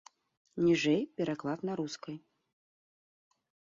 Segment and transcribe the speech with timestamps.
[0.67, 2.15] Ніжэй пераклад на рускай.